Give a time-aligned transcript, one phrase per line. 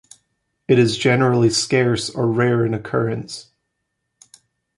[0.67, 3.51] It is generally scarce or rare in occurrence.